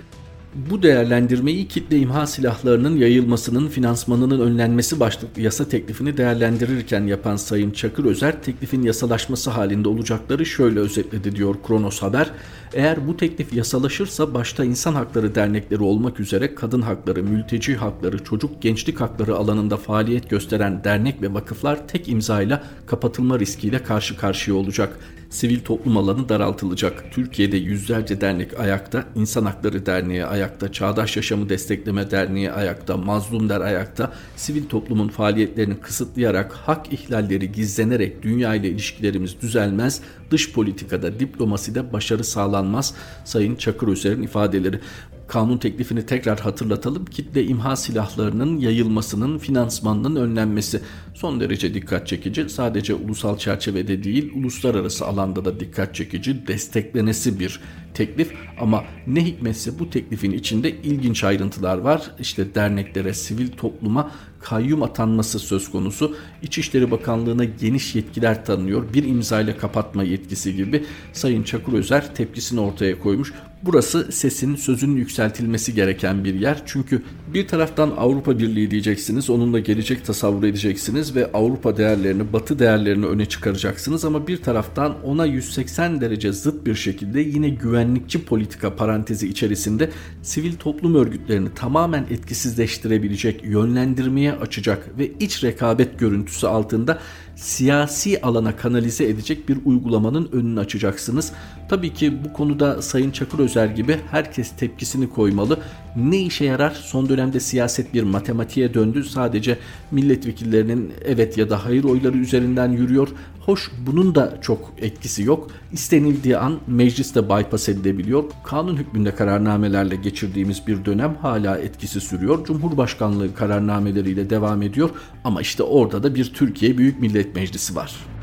Bu 0.55 0.83
değerlendirmeyi 0.83 1.67
kitle 1.67 1.97
imha 1.97 2.27
silahlarının 2.27 2.97
yayılmasının 2.97 3.67
finansmanının 3.67 4.39
önlenmesi 4.39 4.99
başlıklı 4.99 5.41
yasa 5.41 5.69
teklifini 5.69 6.17
değerlendirirken 6.17 7.07
yapan 7.07 7.35
Sayın 7.35 7.71
Çakır 7.71 8.05
Özer 8.05 8.43
teklifin 8.43 8.83
yasalaşması 8.83 9.49
halinde 9.49 9.89
olacakları 9.89 10.45
şöyle 10.45 10.79
özetledi 10.79 11.35
diyor 11.35 11.55
Kronos 11.67 12.01
Haber. 12.01 12.31
Eğer 12.73 13.07
bu 13.07 13.17
teklif 13.17 13.53
yasalaşırsa 13.53 14.33
başta 14.33 14.65
insan 14.65 14.93
hakları 14.93 15.35
dernekleri 15.35 15.83
olmak 15.83 16.19
üzere 16.19 16.55
kadın 16.55 16.81
hakları, 16.81 17.23
mülteci 17.23 17.75
hakları, 17.75 18.23
çocuk 18.23 18.61
gençlik 18.61 19.01
hakları 19.01 19.35
alanında 19.35 19.77
faaliyet 19.77 20.29
gösteren 20.29 20.83
dernek 20.83 21.21
ve 21.21 21.33
vakıflar 21.33 21.87
tek 21.87 22.09
imzayla 22.09 22.63
kapatılma 22.85 23.39
riskiyle 23.39 23.83
karşı 23.83 24.17
karşıya 24.17 24.57
olacak 24.57 24.99
sivil 25.35 25.59
toplum 25.59 25.97
alanı 25.97 26.29
daraltılacak. 26.29 27.03
Türkiye'de 27.11 27.57
yüzlerce 27.57 28.21
dernek 28.21 28.59
ayakta, 28.59 29.05
İnsan 29.15 29.45
Hakları 29.45 29.85
Derneği 29.85 30.25
ayakta, 30.25 30.71
Çağdaş 30.71 31.15
Yaşamı 31.15 31.49
Destekleme 31.49 32.11
Derneği 32.11 32.51
ayakta, 32.51 32.97
Mazlum 32.97 33.49
Der 33.49 33.61
ayakta, 33.61 34.13
sivil 34.35 34.65
toplumun 34.65 35.07
faaliyetlerini 35.07 35.75
kısıtlayarak, 35.79 36.53
hak 36.53 36.93
ihlalleri 36.93 37.51
gizlenerek 37.51 38.23
dünya 38.23 38.55
ile 38.55 38.69
ilişkilerimiz 38.69 39.41
düzelmez, 39.41 40.01
dış 40.31 40.51
politikada, 40.51 41.19
diplomaside 41.19 41.93
başarı 41.93 42.23
sağlanmaz. 42.23 42.93
Sayın 43.25 43.55
Çakır 43.55 43.87
Öser'in 43.87 44.23
ifadeleri 44.23 44.79
kanun 45.27 45.57
teklifini 45.57 46.05
tekrar 46.05 46.39
hatırlatalım. 46.39 47.05
Kitle 47.05 47.43
imha 47.45 47.75
silahlarının 47.75 48.57
yayılmasının 48.57 49.37
finansmanının 49.37 50.15
önlenmesi 50.15 50.81
son 51.13 51.39
derece 51.39 51.73
dikkat 51.73 52.07
çekici. 52.07 52.49
Sadece 52.49 52.93
ulusal 52.93 53.37
çerçevede 53.37 54.03
değil, 54.03 54.31
uluslararası 54.35 55.05
alanda 55.05 55.45
da 55.45 55.59
dikkat 55.59 55.95
çekici, 55.95 56.47
desteklenesi 56.47 57.39
bir 57.39 57.59
teklif 57.93 58.33
ama 58.59 58.83
ne 59.07 59.25
hikmetse 59.25 59.79
bu 59.79 59.89
teklifin 59.89 60.31
içinde 60.31 60.71
ilginç 60.71 61.23
ayrıntılar 61.23 61.77
var. 61.77 62.11
İşte 62.19 62.55
derneklere, 62.55 63.13
sivil 63.13 63.47
topluma 63.47 64.11
kayyum 64.45 64.83
atanması 64.83 65.39
söz 65.39 65.71
konusu. 65.71 66.15
İçişleri 66.41 66.91
Bakanlığı'na 66.91 67.43
geniş 67.43 67.95
yetkiler 67.95 68.45
tanınıyor. 68.45 68.93
Bir 68.93 69.03
imzayla 69.03 69.57
kapatma 69.57 70.03
yetkisi 70.03 70.55
gibi 70.55 70.85
Sayın 71.13 71.43
Çakır 71.43 71.73
Özer 71.73 72.15
tepkisini 72.15 72.59
ortaya 72.59 72.99
koymuş. 72.99 73.33
Burası 73.63 74.11
sesin, 74.11 74.55
sözün 74.55 74.95
yükseltilmesi 74.95 75.75
gereken 75.75 76.23
bir 76.23 76.33
yer. 76.33 76.61
Çünkü 76.65 77.03
bir 77.35 77.47
taraftan 77.47 77.91
Avrupa 77.97 78.39
Birliği 78.39 78.71
diyeceksiniz, 78.71 79.29
onunla 79.29 79.59
gelecek 79.59 80.05
tasavvur 80.05 80.43
edeceksiniz 80.43 81.15
ve 81.15 81.31
Avrupa 81.31 81.77
değerlerini, 81.77 82.33
Batı 82.33 82.59
değerlerini 82.59 83.05
öne 83.05 83.25
çıkaracaksınız 83.25 84.05
ama 84.05 84.27
bir 84.27 84.37
taraftan 84.37 84.95
ona 85.03 85.25
180 85.25 86.01
derece 86.01 86.31
zıt 86.31 86.65
bir 86.65 86.75
şekilde 86.75 87.21
yine 87.21 87.49
güvenlikçi 87.49 88.25
politika 88.25 88.75
parantezi 88.75 89.27
içerisinde 89.27 89.89
sivil 90.21 90.55
toplum 90.55 90.95
örgütlerini 90.95 91.49
tamamen 91.55 92.05
etkisizleştirebilecek, 92.09 93.43
yönlendirmeye 93.43 94.33
açacak 94.33 94.89
ve 94.99 95.11
iç 95.19 95.43
rekabet 95.43 95.99
görüntüsü 95.99 96.47
altında 96.47 96.99
siyasi 97.35 98.21
alana 98.21 98.55
kanalize 98.55 99.05
edecek 99.05 99.49
bir 99.49 99.57
uygulamanın 99.65 100.29
önünü 100.31 100.59
açacaksınız. 100.59 101.31
Tabii 101.69 101.93
ki 101.93 102.23
bu 102.25 102.33
konuda 102.33 102.81
Sayın 102.81 103.11
Çakır 103.11 103.39
Özer 103.39 103.67
gibi 103.67 103.99
herkes 104.11 104.51
tepkisini 104.51 105.09
koymalı. 105.09 105.59
Ne 105.95 106.21
işe 106.21 106.45
yarar? 106.45 106.71
Son 106.71 107.09
dönemde 107.25 107.39
siyaset 107.39 107.93
bir 107.93 108.03
matematiğe 108.03 108.73
döndü. 108.73 109.03
Sadece 109.03 109.57
milletvekillerinin 109.91 110.93
evet 111.05 111.37
ya 111.37 111.49
da 111.49 111.65
hayır 111.65 111.83
oyları 111.83 112.17
üzerinden 112.17 112.71
yürüyor. 112.71 113.07
Hoş 113.45 113.71
bunun 113.87 114.15
da 114.15 114.37
çok 114.41 114.73
etkisi 114.77 115.23
yok. 115.23 115.47
İstenildiği 115.73 116.37
an 116.37 116.59
mecliste 116.67 117.29
bypass 117.29 117.69
edilebiliyor. 117.69 118.23
Kanun 118.43 118.77
hükmünde 118.77 119.15
kararnamelerle 119.15 119.95
geçirdiğimiz 119.95 120.67
bir 120.67 120.85
dönem 120.85 121.15
hala 121.21 121.57
etkisi 121.57 122.01
sürüyor. 122.01 122.45
Cumhurbaşkanlığı 122.45 123.35
kararnameleriyle 123.35 124.29
devam 124.29 124.61
ediyor. 124.61 124.89
Ama 125.23 125.41
işte 125.41 125.63
orada 125.63 126.03
da 126.03 126.15
bir 126.15 126.33
Türkiye 126.33 126.77
Büyük 126.77 126.99
Millet 126.99 127.35
Meclisi 127.35 127.75
var. 127.75 128.14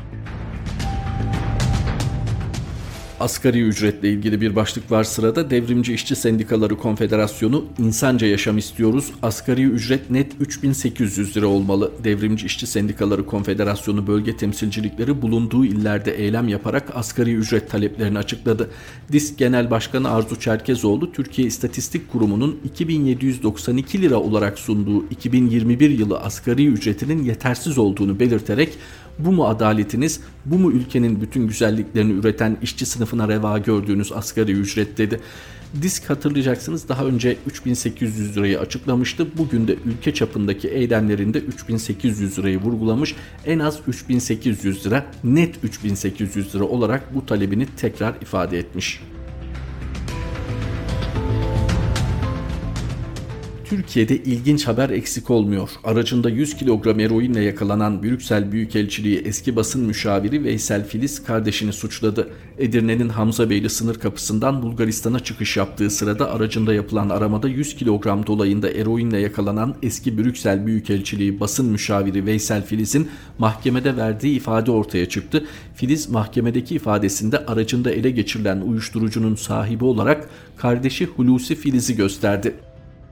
Asgari 3.23 3.61
ücretle 3.61 4.09
ilgili 4.09 4.41
bir 4.41 4.55
başlık 4.55 4.91
var 4.91 5.03
sırada. 5.03 5.49
Devrimci 5.49 5.93
İşçi 5.93 6.15
Sendikaları 6.15 6.77
Konfederasyonu 6.77 7.65
insanca 7.79 8.27
yaşam 8.27 8.57
istiyoruz. 8.57 9.11
Asgari 9.21 9.63
ücret 9.63 10.11
net 10.11 10.31
3800 10.39 11.37
lira 11.37 11.47
olmalı. 11.47 11.91
Devrimci 12.03 12.45
İşçi 12.45 12.67
Sendikaları 12.67 13.25
Konfederasyonu 13.25 14.07
bölge 14.07 14.37
temsilcilikleri 14.37 15.21
bulunduğu 15.21 15.65
illerde 15.65 16.17
eylem 16.17 16.47
yaparak 16.47 16.95
asgari 16.95 17.33
ücret 17.33 17.69
taleplerini 17.69 18.17
açıkladı. 18.17 18.69
DİSK 19.11 19.37
Genel 19.37 19.71
Başkanı 19.71 20.11
Arzu 20.11 20.39
Çerkezoğlu 20.39 21.11
Türkiye 21.11 21.47
İstatistik 21.47 22.11
Kurumu'nun 22.11 22.59
2792 22.65 24.01
lira 24.01 24.17
olarak 24.17 24.59
sunduğu 24.59 25.05
2021 25.09 25.89
yılı 25.89 26.19
asgari 26.19 26.67
ücretinin 26.67 27.23
yetersiz 27.23 27.77
olduğunu 27.77 28.19
belirterek 28.19 28.77
bu 29.19 29.31
mu 29.31 29.47
adaletiniz, 29.47 30.19
bu 30.45 30.59
mu 30.59 30.71
ülkenin 30.71 31.21
bütün 31.21 31.47
güzelliklerini 31.47 32.11
üreten 32.11 32.57
işçi 32.61 32.85
sınıfına 32.85 33.27
reva 33.27 33.57
gördüğünüz 33.57 34.11
asgari 34.11 34.51
ücret 34.51 34.97
dedi. 34.97 35.19
Disk 35.81 36.09
hatırlayacaksınız 36.09 36.89
daha 36.89 37.05
önce 37.05 37.37
3800 37.47 38.37
lirayı 38.37 38.59
açıklamıştı. 38.59 39.27
Bugün 39.37 39.67
de 39.67 39.75
ülke 39.85 40.13
çapındaki 40.13 40.67
eylemlerinde 40.67 41.39
3800 41.39 42.39
lirayı 42.39 42.61
vurgulamış. 42.61 43.15
En 43.45 43.59
az 43.59 43.79
3800 43.87 44.85
lira, 44.85 45.05
net 45.23 45.63
3800 45.63 46.55
lira 46.55 46.63
olarak 46.63 47.15
bu 47.15 47.25
talebini 47.25 47.67
tekrar 47.77 48.15
ifade 48.21 48.59
etmiş. 48.59 49.01
Türkiye'de 53.73 54.17
ilginç 54.17 54.67
haber 54.67 54.89
eksik 54.89 55.29
olmuyor. 55.29 55.69
Aracında 55.83 56.29
100 56.29 56.57
kilogram 56.57 56.99
eroinle 56.99 57.41
yakalanan 57.41 58.03
Brüksel 58.03 58.51
Büyükelçiliği 58.51 59.17
eski 59.17 59.55
basın 59.55 59.85
müşaviri 59.85 60.43
Veysel 60.43 60.87
Filiz 60.87 61.23
kardeşini 61.23 61.73
suçladı. 61.73 62.29
Edirne'nin 62.57 63.09
Hamza 63.09 63.49
Beyli 63.49 63.69
sınır 63.69 63.95
kapısından 63.95 64.61
Bulgaristan'a 64.61 65.19
çıkış 65.19 65.57
yaptığı 65.57 65.89
sırada 65.89 66.31
aracında 66.31 66.73
yapılan 66.73 67.09
aramada 67.09 67.47
100 67.47 67.75
kilogram 67.75 68.27
dolayında 68.27 68.69
eroinle 68.69 69.19
yakalanan 69.19 69.75
eski 69.83 70.17
Brüksel 70.17 70.65
Büyükelçiliği 70.65 71.39
basın 71.39 71.65
müşaviri 71.65 72.25
Veysel 72.25 72.65
Filiz'in 72.65 73.09
mahkemede 73.37 73.97
verdiği 73.97 74.35
ifade 74.35 74.71
ortaya 74.71 75.09
çıktı. 75.09 75.45
Filiz 75.75 76.09
mahkemedeki 76.09 76.75
ifadesinde 76.75 77.45
aracında 77.45 77.91
ele 77.91 78.11
geçirilen 78.11 78.61
uyuşturucunun 78.61 79.35
sahibi 79.35 79.85
olarak 79.85 80.29
kardeşi 80.57 81.05
Hulusi 81.05 81.55
Filiz'i 81.55 81.95
gösterdi. 81.95 82.55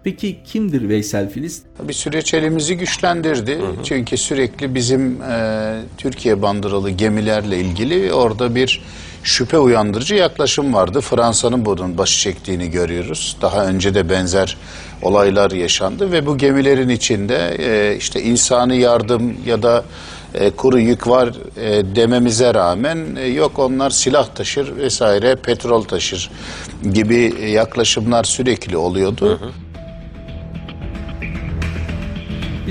Peki 0.03 0.38
kimdir 0.46 0.89
Veysel 0.89 1.29
Filiz? 1.29 1.63
Bir 1.79 1.93
süreç 1.93 2.34
elimizi 2.34 2.77
güçlendirdi. 2.77 3.55
Hı 3.55 3.67
hı. 3.67 3.84
Çünkü 3.84 4.17
sürekli 4.17 4.75
bizim 4.75 5.22
e, 5.22 5.81
Türkiye 5.98 6.41
bandıralı 6.41 6.89
gemilerle 6.89 7.60
ilgili 7.60 8.13
orada 8.13 8.55
bir 8.55 8.81
şüphe 9.24 9.58
uyandırıcı 9.58 10.15
yaklaşım 10.15 10.74
vardı. 10.74 11.01
Fransa'nın 11.01 11.65
bunun 11.65 11.98
başı 11.98 12.20
çektiğini 12.20 12.72
görüyoruz. 12.72 13.38
Daha 13.41 13.65
önce 13.65 13.93
de 13.93 14.10
benzer 14.10 14.58
olaylar 15.01 15.51
yaşandı 15.51 16.12
ve 16.12 16.25
bu 16.25 16.38
gemilerin 16.38 16.89
içinde 16.89 17.55
e, 17.60 17.98
işte 17.98 18.22
insani 18.22 18.77
yardım 18.77 19.36
ya 19.46 19.63
da 19.63 19.84
e, 20.34 20.50
kuru 20.50 20.79
yük 20.79 21.08
var 21.08 21.34
e, 21.62 21.96
dememize 21.96 22.53
rağmen 22.53 23.15
e, 23.15 23.27
yok 23.27 23.60
onlar 23.60 23.89
silah 23.89 24.27
taşır 24.36 24.77
vesaire 24.77 25.36
petrol 25.36 25.84
taşır 25.84 26.31
gibi 26.93 27.34
yaklaşımlar 27.51 28.24
sürekli 28.24 28.77
oluyordu. 28.77 29.29
Hı 29.29 29.46
hı. 29.46 29.51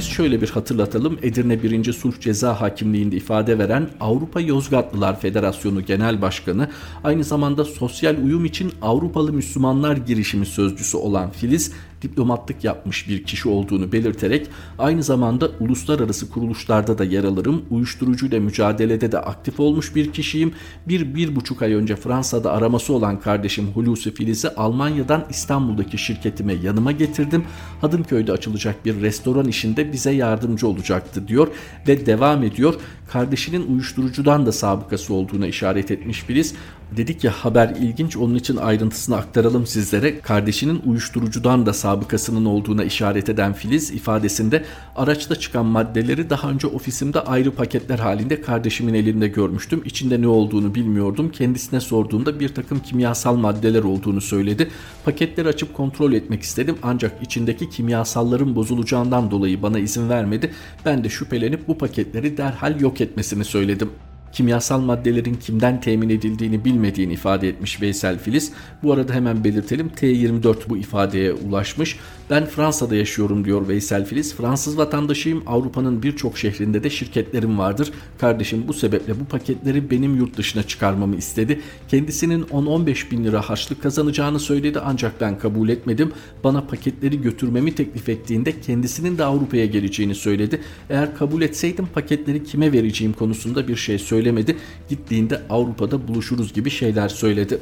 Biz 0.00 0.08
şöyle 0.08 0.42
bir 0.42 0.50
hatırlatalım. 0.50 1.18
Edirne 1.22 1.62
1. 1.62 1.92
Sulh 1.92 2.20
Ceza 2.20 2.60
Hakimliği'nde 2.60 3.16
ifade 3.16 3.58
veren 3.58 3.88
Avrupa 4.00 4.40
Yozgatlılar 4.40 5.20
Federasyonu 5.20 5.84
Genel 5.84 6.22
Başkanı, 6.22 6.70
aynı 7.04 7.24
zamanda 7.24 7.64
sosyal 7.64 8.16
uyum 8.24 8.44
için 8.44 8.72
Avrupalı 8.82 9.32
Müslümanlar 9.32 9.96
girişimi 9.96 10.46
sözcüsü 10.46 10.96
olan 10.96 11.30
Filiz, 11.30 11.72
diplomatlık 12.02 12.64
yapmış 12.64 13.08
bir 13.08 13.24
kişi 13.24 13.48
olduğunu 13.48 13.92
belirterek 13.92 14.46
aynı 14.78 15.02
zamanda 15.02 15.50
uluslararası 15.60 16.30
kuruluşlarda 16.30 16.98
da 16.98 17.04
yer 17.04 17.24
alırım, 17.24 17.62
uyuşturucuyla 17.70 18.40
mücadelede 18.40 19.12
de 19.12 19.18
aktif 19.18 19.60
olmuş 19.60 19.94
bir 19.94 20.12
kişiyim. 20.12 20.52
Bir, 20.88 21.14
bir 21.14 21.36
buçuk 21.36 21.62
ay 21.62 21.72
önce 21.72 21.96
Fransa'da 21.96 22.52
araması 22.52 22.92
olan 22.92 23.20
kardeşim 23.20 23.66
Hulusi 23.74 24.14
Filiz'i 24.14 24.48
Almanya'dan 24.48 25.24
İstanbul'daki 25.30 25.98
şirketime 25.98 26.54
yanıma 26.54 26.92
getirdim. 26.92 27.44
Hadımköy'de 27.80 28.32
açılacak 28.32 28.84
bir 28.84 29.00
restoran 29.00 29.48
işinde 29.48 29.92
bize 29.92 30.10
yardımcı 30.10 30.68
olacaktı 30.68 31.28
diyor 31.28 31.48
ve 31.88 32.06
devam 32.06 32.42
ediyor. 32.42 32.74
Kardeşinin 33.08 33.72
uyuşturucudan 33.72 34.46
da 34.46 34.52
sabıkası 34.52 35.14
olduğuna 35.14 35.46
işaret 35.46 35.90
etmiş 35.90 36.20
Filiz. 36.22 36.54
Dedik 36.96 37.24
ya 37.24 37.32
haber 37.32 37.68
ilginç 37.80 38.16
onun 38.16 38.34
için 38.34 38.56
ayrıntısını 38.56 39.16
aktaralım 39.16 39.66
sizlere. 39.66 40.20
Kardeşinin 40.20 40.82
uyuşturucudan 40.86 41.66
da 41.66 41.72
sabıkasının 41.90 42.44
olduğuna 42.44 42.84
işaret 42.84 43.28
eden 43.28 43.52
Filiz 43.52 43.90
ifadesinde 43.90 44.64
araçta 44.96 45.36
çıkan 45.36 45.66
maddeleri 45.66 46.30
daha 46.30 46.50
önce 46.50 46.66
ofisimde 46.66 47.20
ayrı 47.20 47.50
paketler 47.50 47.98
halinde 47.98 48.40
kardeşimin 48.40 48.94
elinde 48.94 49.28
görmüştüm. 49.28 49.82
İçinde 49.84 50.22
ne 50.22 50.28
olduğunu 50.28 50.74
bilmiyordum. 50.74 51.30
Kendisine 51.30 51.80
sorduğumda 51.80 52.40
bir 52.40 52.48
takım 52.48 52.80
kimyasal 52.80 53.36
maddeler 53.36 53.82
olduğunu 53.82 54.20
söyledi. 54.20 54.70
Paketleri 55.04 55.48
açıp 55.48 55.74
kontrol 55.74 56.12
etmek 56.12 56.42
istedim 56.42 56.76
ancak 56.82 57.22
içindeki 57.22 57.70
kimyasalların 57.70 58.56
bozulacağından 58.56 59.30
dolayı 59.30 59.62
bana 59.62 59.78
izin 59.78 60.08
vermedi. 60.08 60.52
Ben 60.84 61.04
de 61.04 61.08
şüphelenip 61.08 61.68
bu 61.68 61.78
paketleri 61.78 62.36
derhal 62.36 62.80
yok 62.80 63.00
etmesini 63.00 63.44
söyledim 63.44 63.90
kimyasal 64.32 64.80
maddelerin 64.80 65.34
kimden 65.34 65.80
temin 65.80 66.08
edildiğini 66.08 66.64
bilmediğini 66.64 67.12
ifade 67.12 67.48
etmiş 67.48 67.82
Veysel 67.82 68.18
Filiz. 68.18 68.52
Bu 68.82 68.92
arada 68.92 69.14
hemen 69.14 69.44
belirtelim 69.44 69.90
T24 69.96 70.56
bu 70.68 70.76
ifadeye 70.76 71.32
ulaşmış. 71.32 71.98
Ben 72.30 72.46
Fransa'da 72.46 72.96
yaşıyorum 72.96 73.44
diyor 73.44 73.68
Veysel 73.68 74.04
Filiz. 74.04 74.34
Fransız 74.34 74.78
vatandaşıyım. 74.78 75.42
Avrupa'nın 75.46 76.02
birçok 76.02 76.38
şehrinde 76.38 76.84
de 76.84 76.90
şirketlerim 76.90 77.58
vardır. 77.58 77.92
Kardeşim 78.18 78.64
bu 78.68 78.72
sebeple 78.72 79.20
bu 79.20 79.24
paketleri 79.24 79.90
benim 79.90 80.16
yurt 80.16 80.36
dışına 80.36 80.62
çıkarmamı 80.62 81.16
istedi. 81.16 81.60
Kendisinin 81.88 82.42
10-15 82.42 83.10
bin 83.10 83.24
lira 83.24 83.40
harçlık 83.42 83.82
kazanacağını 83.82 84.40
söyledi 84.40 84.80
ancak 84.84 85.20
ben 85.20 85.38
kabul 85.38 85.68
etmedim. 85.68 86.12
Bana 86.44 86.60
paketleri 86.60 87.22
götürmemi 87.22 87.74
teklif 87.74 88.08
ettiğinde 88.08 88.60
kendisinin 88.60 89.18
de 89.18 89.24
Avrupa'ya 89.24 89.66
geleceğini 89.66 90.14
söyledi. 90.14 90.60
Eğer 90.90 91.16
kabul 91.16 91.42
etseydim 91.42 91.86
paketleri 91.94 92.44
kime 92.44 92.72
vereceğim 92.72 93.12
konusunda 93.12 93.68
bir 93.68 93.76
şey 93.76 93.98
söylemedi. 94.20 94.56
Gittiğinde 94.88 95.40
Avrupa'da 95.50 96.08
buluşuruz 96.08 96.52
gibi 96.52 96.70
şeyler 96.70 97.08
söyledi. 97.08 97.58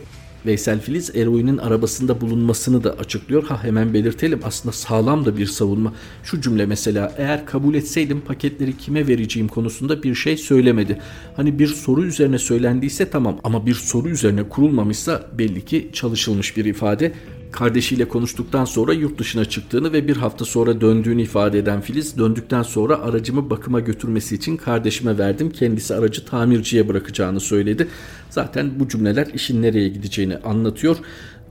Veysel 0.46 0.80
Filiz 0.80 1.16
eroinin 1.16 1.58
arabasında 1.58 2.20
bulunmasını 2.20 2.84
da 2.84 2.92
açıklıyor. 2.92 3.42
Ha 3.42 3.64
hemen 3.64 3.94
belirtelim 3.94 4.40
aslında 4.44 4.72
sağlam 4.72 5.24
da 5.24 5.36
bir 5.36 5.46
savunma. 5.46 5.94
Şu 6.24 6.40
cümle 6.40 6.66
mesela 6.66 7.12
eğer 7.18 7.46
kabul 7.46 7.74
etseydim 7.74 8.20
paketleri 8.20 8.76
kime 8.76 9.06
vereceğim 9.06 9.48
konusunda 9.48 10.02
bir 10.02 10.14
şey 10.14 10.36
söylemedi. 10.36 10.98
Hani 11.36 11.58
bir 11.58 11.66
soru 11.66 12.04
üzerine 12.04 12.38
söylendiyse 12.38 13.10
tamam 13.10 13.38
ama 13.44 13.66
bir 13.66 13.74
soru 13.74 14.08
üzerine 14.08 14.48
kurulmamışsa 14.48 15.26
belli 15.38 15.64
ki 15.64 15.90
çalışılmış 15.92 16.56
bir 16.56 16.64
ifade 16.64 17.12
kardeşiyle 17.52 18.08
konuştuktan 18.08 18.64
sonra 18.64 18.92
yurt 18.92 19.18
dışına 19.18 19.44
çıktığını 19.44 19.92
ve 19.92 20.08
bir 20.08 20.16
hafta 20.16 20.44
sonra 20.44 20.80
döndüğünü 20.80 21.22
ifade 21.22 21.58
eden 21.58 21.80
Filiz 21.80 22.18
döndükten 22.18 22.62
sonra 22.62 23.00
aracımı 23.00 23.50
bakıma 23.50 23.80
götürmesi 23.80 24.34
için 24.34 24.56
kardeşime 24.56 25.18
verdim. 25.18 25.50
Kendisi 25.50 25.94
aracı 25.94 26.24
tamirciye 26.24 26.88
bırakacağını 26.88 27.40
söyledi. 27.40 27.88
Zaten 28.30 28.70
bu 28.80 28.88
cümleler 28.88 29.26
işin 29.34 29.62
nereye 29.62 29.88
gideceğini 29.88 30.36
anlatıyor. 30.36 30.96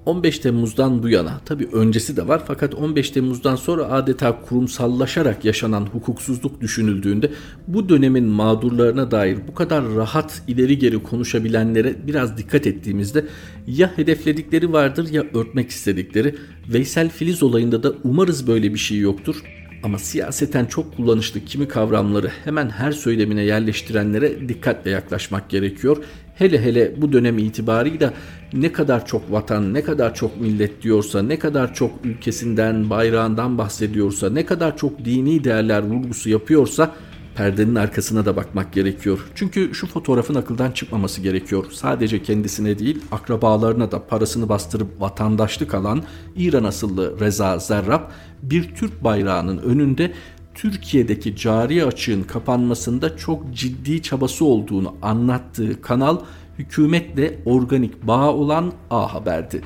15 0.07 0.39
Temmuz'dan 0.39 1.03
bu 1.03 1.09
yana 1.09 1.39
tabi 1.45 1.67
öncesi 1.73 2.17
de 2.17 2.27
var 2.27 2.41
fakat 2.47 2.75
15 2.75 3.09
Temmuz'dan 3.09 3.55
sonra 3.55 3.85
adeta 3.91 4.41
kurumsallaşarak 4.41 5.45
yaşanan 5.45 5.85
hukuksuzluk 5.85 6.61
düşünüldüğünde 6.61 7.31
bu 7.67 7.89
dönemin 7.89 8.23
mağdurlarına 8.23 9.11
dair 9.11 9.37
bu 9.47 9.53
kadar 9.53 9.95
rahat 9.95 10.41
ileri 10.47 10.79
geri 10.79 11.03
konuşabilenlere 11.03 11.95
biraz 12.07 12.37
dikkat 12.37 12.67
ettiğimizde 12.67 13.25
ya 13.67 13.91
hedefledikleri 13.95 14.73
vardır 14.73 15.09
ya 15.11 15.23
örtmek 15.33 15.69
istedikleri. 15.69 16.35
Veysel 16.67 17.09
Filiz 17.09 17.43
olayında 17.43 17.83
da 17.83 17.93
umarız 18.03 18.47
böyle 18.47 18.73
bir 18.73 18.79
şey 18.79 18.99
yoktur. 18.99 19.35
Ama 19.83 19.99
siyaseten 19.99 20.65
çok 20.65 20.95
kullanışlı 20.95 21.45
kimi 21.45 21.67
kavramları 21.67 22.31
hemen 22.43 22.69
her 22.69 22.91
söylemine 22.91 23.43
yerleştirenlere 23.43 24.49
dikkatle 24.49 24.91
yaklaşmak 24.91 25.49
gerekiyor. 25.49 25.97
Hele 26.37 26.63
hele 26.63 27.01
bu 27.01 27.13
dönem 27.13 27.37
itibarıyla 27.37 28.13
ne 28.53 28.71
kadar 28.71 29.05
çok 29.05 29.31
vatan, 29.31 29.73
ne 29.73 29.83
kadar 29.83 30.15
çok 30.15 30.41
millet 30.41 30.81
diyorsa, 30.81 31.21
ne 31.21 31.39
kadar 31.39 31.73
çok 31.73 31.91
ülkesinden, 32.03 32.89
bayrağından 32.89 33.57
bahsediyorsa, 33.57 34.29
ne 34.29 34.45
kadar 34.45 34.77
çok 34.77 35.05
dini 35.05 35.43
değerler 35.43 35.83
vurgusu 35.83 36.29
yapıyorsa 36.29 36.95
perdenin 37.35 37.75
arkasına 37.75 38.25
da 38.25 38.35
bakmak 38.35 38.73
gerekiyor. 38.73 39.19
Çünkü 39.35 39.73
şu 39.73 39.87
fotoğrafın 39.87 40.35
akıldan 40.35 40.71
çıkmaması 40.71 41.21
gerekiyor. 41.21 41.65
Sadece 41.71 42.23
kendisine 42.23 42.79
değil 42.79 43.01
akrabalarına 43.11 43.91
da 43.91 44.07
parasını 44.07 44.49
bastırıp 44.49 45.01
vatandaşlık 45.01 45.73
alan 45.73 46.03
İran 46.35 46.63
asıllı 46.63 47.19
Reza 47.19 47.59
Zerrab 47.59 48.01
bir 48.43 48.75
Türk 48.75 49.03
bayrağının 49.03 49.57
önünde 49.57 50.11
Türkiye'deki 50.57 51.35
cari 51.35 51.85
açığın 51.85 52.23
kapanmasında 52.23 53.17
çok 53.17 53.53
ciddi 53.53 54.01
çabası 54.01 54.45
olduğunu 54.45 54.95
anlattığı 55.01 55.81
kanal 55.81 56.19
hükümetle 56.57 57.39
organik 57.45 58.07
bağ 58.07 58.33
olan 58.33 58.73
A 58.89 59.13
Haber'di. 59.13 59.61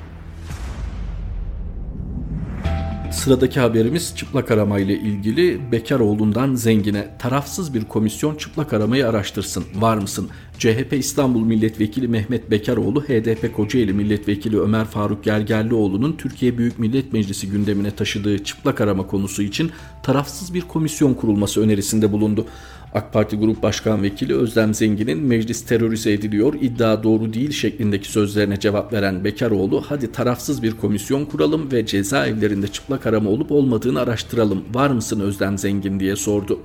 Sıradaki 3.11 3.59
haberimiz 3.59 4.13
çıplak 4.15 4.51
arama 4.51 4.79
ile 4.79 4.93
ilgili 4.93 5.71
Bekaroğlu'ndan 5.71 6.55
zengine 6.55 7.07
tarafsız 7.19 7.73
bir 7.73 7.85
komisyon 7.85 8.35
çıplak 8.35 8.73
aramayı 8.73 9.07
araştırsın. 9.07 9.63
Var 9.75 9.97
mısın? 9.97 10.29
CHP 10.57 10.93
İstanbul 10.93 11.45
Milletvekili 11.45 12.07
Mehmet 12.07 12.51
Bekaroğlu, 12.51 13.03
HDP 13.03 13.55
Kocaeli 13.55 13.93
Milletvekili 13.93 14.59
Ömer 14.59 14.85
Faruk 14.85 15.23
Gergerlioğlu'nun 15.23 16.17
Türkiye 16.17 16.57
Büyük 16.57 16.79
Millet 16.79 17.13
Meclisi 17.13 17.49
gündemine 17.49 17.91
taşıdığı 17.91 18.43
çıplak 18.43 18.81
arama 18.81 19.07
konusu 19.07 19.41
için 19.41 19.71
tarafsız 20.03 20.53
bir 20.53 20.61
komisyon 20.61 21.13
kurulması 21.13 21.61
önerisinde 21.61 22.11
bulundu. 22.11 22.45
AK 22.93 23.13
Parti 23.13 23.37
Grup 23.37 23.63
Başkan 23.63 24.03
Vekili 24.03 24.35
Özlem 24.35 24.73
Zengin'in 24.73 25.23
meclis 25.23 25.65
terörize 25.65 26.11
ediliyor, 26.11 26.53
iddia 26.61 27.03
doğru 27.03 27.33
değil 27.33 27.51
şeklindeki 27.51 28.11
sözlerine 28.11 28.59
cevap 28.59 28.93
veren 28.93 29.23
Bekaroğlu, 29.23 29.83
hadi 29.87 30.11
tarafsız 30.11 30.63
bir 30.63 30.71
komisyon 30.71 31.25
kuralım 31.25 31.71
ve 31.71 31.85
cezaevlerinde 31.85 32.67
çıplak 32.67 33.05
arama 33.05 33.29
olup 33.29 33.51
olmadığını 33.51 33.99
araştıralım, 33.99 34.63
var 34.73 34.89
mısın 34.89 35.19
Özlem 35.19 35.57
Zengin 35.57 35.99
diye 35.99 36.15
sordu. 36.15 36.59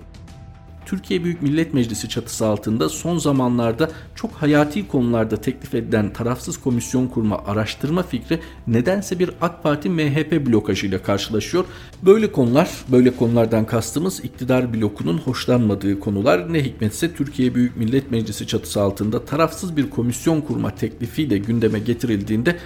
Türkiye 0.86 1.24
Büyük 1.24 1.42
Millet 1.42 1.74
Meclisi 1.74 2.08
çatısı 2.08 2.46
altında 2.46 2.88
son 2.88 3.18
zamanlarda 3.18 3.90
çok 4.14 4.32
hayati 4.32 4.88
konularda 4.88 5.36
teklif 5.36 5.74
edilen 5.74 6.12
tarafsız 6.12 6.60
komisyon 6.60 7.06
kurma 7.06 7.42
araştırma 7.46 8.02
fikri 8.02 8.40
nedense 8.66 9.18
bir 9.18 9.30
AK 9.40 9.62
Parti 9.62 9.90
MHP 9.90 10.46
blokajıyla 10.46 11.02
karşılaşıyor. 11.02 11.64
Böyle 12.02 12.32
konular, 12.32 12.70
böyle 12.92 13.16
konulardan 13.16 13.66
kastımız 13.66 14.24
iktidar 14.24 14.74
blokunun 14.74 15.18
hoşlanmadığı 15.18 16.00
konular. 16.00 16.52
Ne 16.52 16.64
hikmetse 16.64 17.14
Türkiye 17.14 17.54
Büyük 17.54 17.76
Millet 17.76 18.10
Meclisi 18.10 18.46
çatısı 18.46 18.82
altında 18.82 19.24
tarafsız 19.24 19.76
bir 19.76 19.90
komisyon 19.90 20.40
kurma 20.40 20.74
teklifiyle 20.74 21.38
gündeme 21.38 21.78
getirildiğinde 21.78 22.56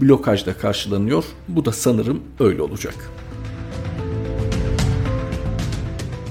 blokajla 0.00 0.54
karşılanıyor. 0.54 1.24
Bu 1.48 1.64
da 1.64 1.72
sanırım 1.72 2.22
öyle 2.40 2.62
olacak. 2.62 2.94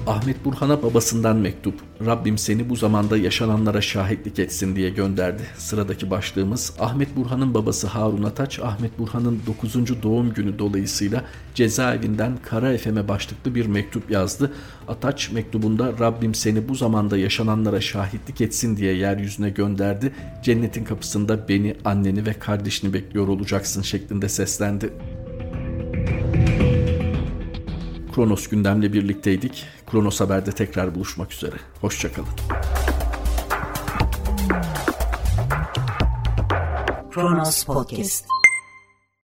Ahmet 0.07 0.45
Burhan'a 0.45 0.83
babasından 0.83 1.37
mektup. 1.37 1.73
Rabbim 2.05 2.37
seni 2.37 2.69
bu 2.69 2.75
zamanda 2.75 3.17
yaşananlara 3.17 3.81
şahitlik 3.81 4.39
etsin 4.39 4.75
diye 4.75 4.89
gönderdi. 4.89 5.43
Sıradaki 5.57 6.09
başlığımız 6.09 6.73
Ahmet 6.79 7.15
Burhan'ın 7.15 7.53
babası 7.53 7.87
Harun 7.87 8.23
Ataç, 8.23 8.59
Ahmet 8.59 8.99
Burhan'ın 8.99 9.41
9. 9.47 10.03
doğum 10.03 10.33
günü 10.33 10.59
dolayısıyla 10.59 11.23
cezaevinden 11.55 12.37
Kara 12.45 12.73
Efem'e 12.73 13.07
başlıklı 13.07 13.55
bir 13.55 13.65
mektup 13.65 14.11
yazdı. 14.11 14.53
Ataç 14.87 15.31
mektubunda 15.31 15.93
Rabbim 15.99 16.35
seni 16.35 16.69
bu 16.69 16.75
zamanda 16.75 17.17
yaşananlara 17.17 17.81
şahitlik 17.81 18.41
etsin 18.41 18.77
diye 18.77 18.93
yeryüzüne 18.93 19.49
gönderdi. 19.49 20.13
Cennetin 20.43 20.83
kapısında 20.83 21.49
beni, 21.49 21.75
anneni 21.85 22.25
ve 22.25 22.33
kardeşini 22.33 22.93
bekliyor 22.93 23.27
olacaksın 23.27 23.81
şeklinde 23.81 24.29
seslendi. 24.29 24.93
Kronos 28.17 28.47
gündemle 28.47 28.93
birlikteydik. 28.93 29.65
Kronos 29.91 30.19
Haber'de 30.21 30.51
tekrar 30.51 30.95
buluşmak 30.95 31.33
üzere. 31.33 31.55
Hoşçakalın. 31.81 32.29
Kronos 37.11 37.63
Podcast 37.63 38.25